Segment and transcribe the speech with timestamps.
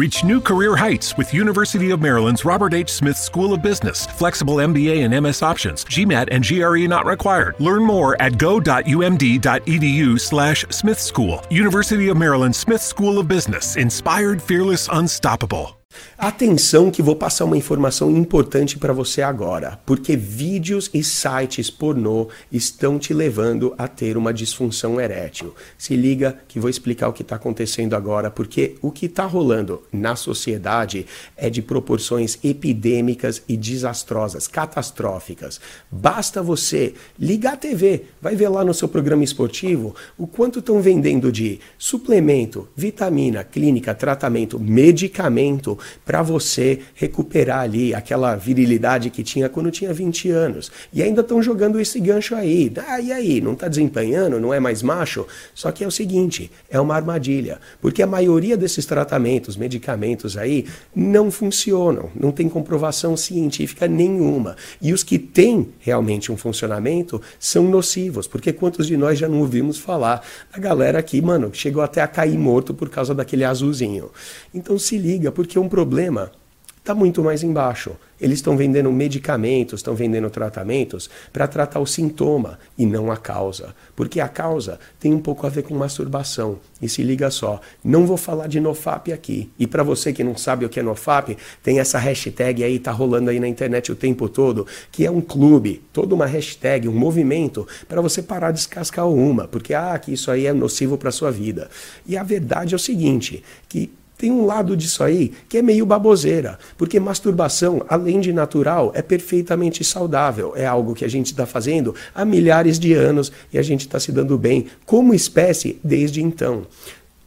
[0.00, 2.88] Reach new career heights with University of Maryland's Robert H.
[2.88, 4.06] Smith School of Business.
[4.06, 5.84] Flexible MBA and MS options.
[5.84, 7.54] GMAT and GRE not required.
[7.58, 11.44] Learn more at go.umd.edu slash Smith School.
[11.50, 13.76] University of Maryland Smith School of Business.
[13.76, 15.79] Inspired, fearless, unstoppable.
[16.22, 22.28] Atenção que vou passar uma informação importante para você agora, porque vídeos e sites pornô
[22.52, 25.54] estão te levando a ter uma disfunção erétil.
[25.78, 29.82] Se liga que vou explicar o que está acontecendo agora, porque o que está rolando
[29.90, 31.06] na sociedade
[31.38, 35.58] é de proporções epidêmicas e desastrosas, catastróficas.
[35.90, 40.82] Basta você ligar a TV, vai ver lá no seu programa esportivo o quanto estão
[40.82, 49.48] vendendo de suplemento, vitamina, clínica, tratamento, medicamento para você recuperar ali aquela virilidade que tinha
[49.48, 50.70] quando tinha 20 anos.
[50.92, 52.72] E ainda estão jogando esse gancho aí.
[52.88, 53.40] Ah, e aí?
[53.40, 54.40] Não está desempenhando?
[54.40, 55.26] Não é mais macho?
[55.54, 57.60] Só que é o seguinte: é uma armadilha.
[57.80, 62.10] Porque a maioria desses tratamentos, medicamentos aí, não funcionam.
[62.14, 64.56] Não tem comprovação científica nenhuma.
[64.80, 68.26] E os que têm realmente um funcionamento são nocivos.
[68.26, 72.08] Porque quantos de nós já não ouvimos falar da galera aqui, mano, chegou até a
[72.08, 74.10] cair morto por causa daquele azulzinho.
[74.54, 76.32] Então se liga, porque um problema
[76.80, 77.92] está muito mais embaixo.
[78.20, 83.74] Eles estão vendendo medicamentos, estão vendendo tratamentos para tratar o sintoma e não a causa.
[83.94, 86.58] Porque a causa tem um pouco a ver com masturbação.
[86.82, 89.50] E se liga só, não vou falar de NoFap aqui.
[89.58, 92.90] E para você que não sabe o que é NoFap, tem essa hashtag aí, tá
[92.90, 96.94] rolando aí na internet o tempo todo, que é um clube, toda uma hashtag, um
[96.94, 101.10] movimento para você parar de descascar uma, porque ah, que isso aí é nocivo para
[101.10, 101.70] sua vida.
[102.06, 105.86] E a verdade é o seguinte, que tem um lado disso aí que é meio
[105.86, 110.52] baboseira, porque masturbação, além de natural, é perfeitamente saudável.
[110.54, 113.98] É algo que a gente está fazendo há milhares de anos e a gente está
[113.98, 116.66] se dando bem como espécie desde então.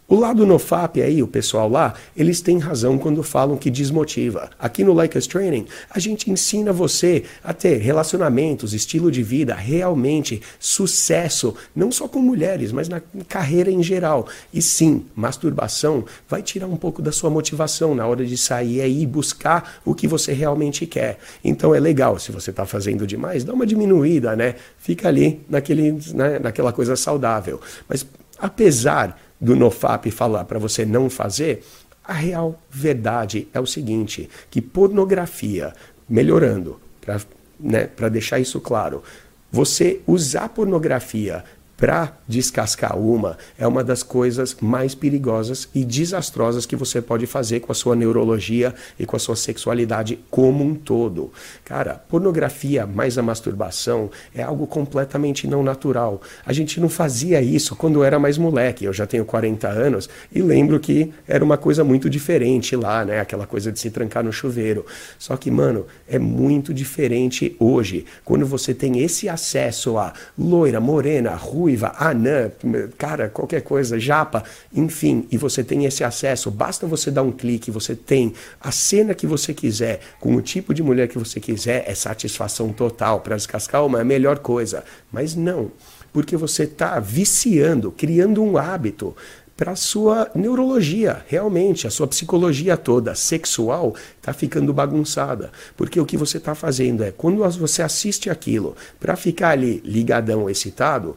[0.06, 4.50] O lado NoFap aí, o pessoal lá, eles têm razão quando falam que desmotiva.
[4.60, 9.56] Aqui no Like Us Training, a gente ensina você a ter relacionamentos, estilo de vida,
[9.56, 14.28] realmente sucesso, não só com mulheres, mas na carreira em geral.
[14.54, 19.04] E sim, masturbação vai tirar um pouco da sua motivação na hora de sair aí
[19.04, 21.18] e buscar o que você realmente quer.
[21.42, 24.56] Então é legal, se você está fazendo demais, dá uma diminuída, né?
[24.78, 27.62] Fica ali naquele, né, naquela coisa saudável.
[27.88, 28.06] Mas
[28.38, 31.64] apesar do NoFap falar para você não fazer,
[32.04, 35.74] a real verdade é o seguinte, que pornografia,
[36.08, 37.20] melhorando, para
[37.60, 39.04] né, deixar isso claro,
[39.52, 41.44] você usar pornografia
[41.84, 47.60] para descascar uma é uma das coisas mais perigosas e desastrosas que você pode fazer
[47.60, 51.30] com a sua neurologia e com a sua sexualidade como um todo.
[51.66, 56.22] Cara, pornografia mais a masturbação é algo completamente não natural.
[56.46, 58.86] A gente não fazia isso quando era mais moleque.
[58.86, 63.20] Eu já tenho 40 anos e lembro que era uma coisa muito diferente lá, né?
[63.20, 64.86] Aquela coisa de se trancar no chuveiro.
[65.20, 71.36] Só que, mano, é muito diferente hoje, quando você tem esse acesso a loira, morena,
[71.36, 72.52] ruiva, ruiva, anã,
[72.98, 77.72] cara, qualquer coisa, japa, enfim, e você tem esse acesso, basta você dar um clique,
[77.72, 81.84] você tem a cena que você quiser, com o tipo de mulher que você quiser,
[81.88, 83.22] é satisfação total.
[83.22, 84.84] Para descascar uma é a melhor coisa.
[85.12, 85.72] Mas não,
[86.12, 89.16] porque você está viciando, criando um hábito
[89.56, 95.52] para a sua neurologia, realmente, a sua psicologia toda sexual está ficando bagunçada.
[95.78, 100.50] Porque o que você está fazendo é, quando você assiste aquilo para ficar ali ligadão,
[100.50, 101.16] excitado,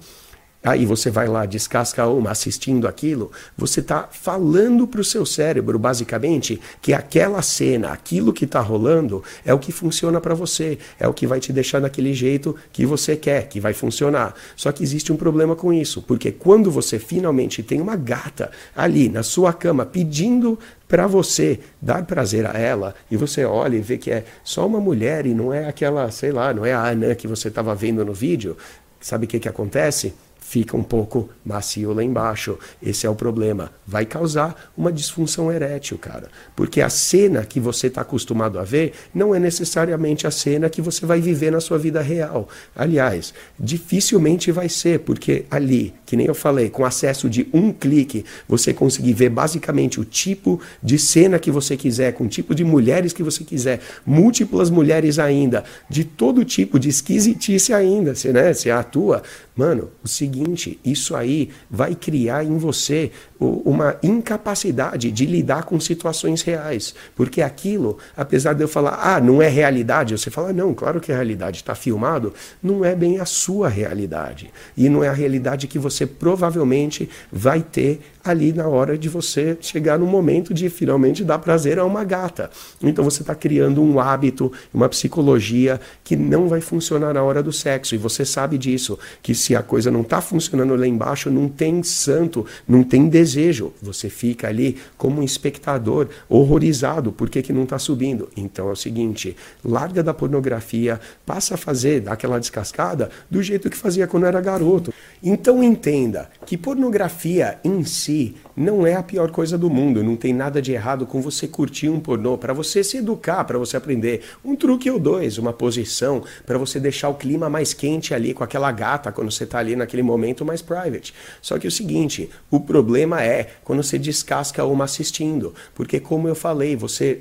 [0.66, 5.78] aí você vai lá, descasca uma assistindo aquilo, você está falando para o seu cérebro,
[5.78, 11.06] basicamente, que aquela cena, aquilo que está rolando, é o que funciona para você, é
[11.06, 14.34] o que vai te deixar daquele jeito que você quer, que vai funcionar.
[14.56, 19.08] Só que existe um problema com isso, porque quando você finalmente tem uma gata ali
[19.08, 23.98] na sua cama pedindo para você dar prazer a ela e você olha e vê
[23.98, 27.14] que é só uma mulher e não é aquela, sei lá, não é a Ana
[27.14, 28.56] que você estava vendo no vídeo,
[29.00, 30.12] sabe o que, que acontece?
[30.48, 32.56] Fica um pouco macio lá embaixo.
[32.80, 33.72] Esse é o problema.
[33.84, 36.28] Vai causar uma disfunção erétil, cara.
[36.54, 40.80] Porque a cena que você está acostumado a ver não é necessariamente a cena que
[40.80, 42.48] você vai viver na sua vida real.
[42.76, 48.24] Aliás, dificilmente vai ser, porque ali, que nem eu falei, com acesso de um clique,
[48.46, 52.62] você conseguir ver basicamente o tipo de cena que você quiser, com o tipo de
[52.62, 58.54] mulheres que você quiser, múltiplas mulheres ainda, de todo tipo de esquisitice ainda, você, né,
[58.54, 59.24] você atua.
[59.56, 65.78] Mano, o seguinte seguinte: isso aí vai criar em você uma incapacidade de lidar com
[65.78, 66.94] situações reais.
[67.14, 71.12] Porque aquilo, apesar de eu falar, ah, não é realidade, você fala, não, claro que
[71.12, 74.50] é realidade, está filmado, não é bem a sua realidade.
[74.76, 79.56] E não é a realidade que você provavelmente vai ter ali na hora de você
[79.60, 82.50] chegar no momento de finalmente dar prazer a uma gata.
[82.82, 87.52] Então você está criando um hábito, uma psicologia que não vai funcionar na hora do
[87.52, 87.94] sexo.
[87.94, 91.82] E você sabe disso, que se a coisa não está funcionando lá embaixo, não tem
[91.82, 93.72] santo, não tem desejo.
[93.82, 98.28] Você fica ali como um espectador horrorizado, por que, que não está subindo?
[98.36, 103.76] Então é o seguinte, larga da pornografia, passa a fazer aquela descascada do jeito que
[103.76, 104.92] fazia quando era garoto.
[105.22, 110.32] Então entenda que pornografia em si não é a pior coisa do mundo, não tem
[110.32, 114.22] nada de errado com você curtir um pornô, para você se educar, para você aprender
[114.44, 118.42] um truque ou dois, uma posição, para você deixar o clima mais quente ali com
[118.42, 121.12] aquela gata quando você está ali naquele momento mais private.
[121.42, 126.26] Só que é o seguinte, o problema é quando você descasca uma assistindo, porque como
[126.26, 127.20] eu falei, você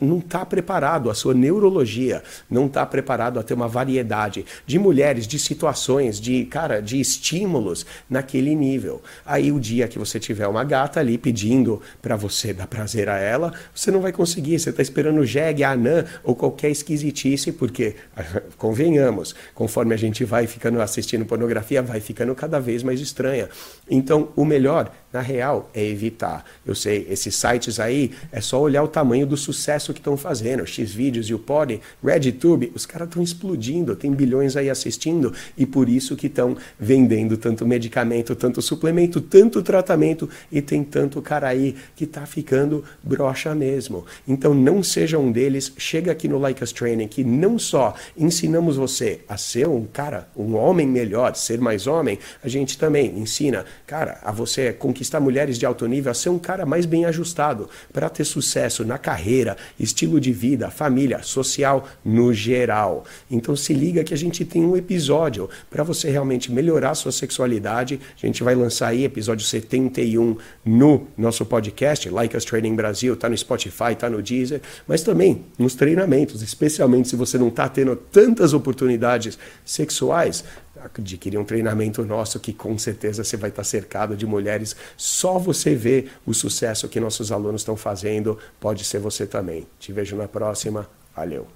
[0.00, 5.26] não está preparado, a sua neurologia não está preparado a ter uma variedade de mulheres,
[5.26, 9.02] de situações, de cara, de estímulos naquele nível.
[9.24, 13.16] Aí o dia que você tiver uma gata ali pedindo para você dar prazer a
[13.16, 14.58] ela, você não vai conseguir.
[14.58, 17.96] Você está esperando o jegue, a anã ou qualquer esquisitice, porque,
[18.58, 23.48] convenhamos, conforme a gente vai ficando assistindo pornografia, vai ficando cada vez mais estranha.
[23.88, 26.44] Então, o melhor na real, é evitar.
[26.64, 30.66] Eu sei, esses sites aí, é só olhar o tamanho do sucesso que estão fazendo.
[30.66, 35.88] Xvideos e o Pod, RedTube, os caras estão explodindo, tem bilhões aí assistindo e por
[35.88, 41.74] isso que estão vendendo tanto medicamento, tanto suplemento, tanto tratamento e tem tanto cara aí
[41.94, 44.04] que tá ficando broxa mesmo.
[44.28, 48.76] Então não seja um deles, chega aqui no Like Us Training que não só ensinamos
[48.76, 53.64] você a ser um cara, um homem melhor, ser mais homem, a gente também ensina,
[53.86, 57.04] cara, a você conquistar conquistar mulheres de alto nível a ser um cara mais bem
[57.04, 63.04] ajustado para ter sucesso na carreira, estilo de vida, família, social no geral.
[63.30, 68.00] Então se liga que a gente tem um episódio para você realmente melhorar sua sexualidade.
[68.20, 73.28] A gente vai lançar aí episódio 71 no nosso podcast, Like Us Training Brasil, tá
[73.28, 77.94] no Spotify, tá no Deezer, mas também nos treinamentos, especialmente se você não está tendo
[77.94, 80.44] tantas oportunidades sexuais,
[80.82, 84.76] adquirir um treinamento nosso que com certeza você vai estar cercado de mulheres.
[84.96, 89.66] Só você vê o sucesso que nossos alunos estão fazendo, pode ser você também.
[89.78, 90.88] Te vejo na próxima.
[91.14, 91.55] Valeu.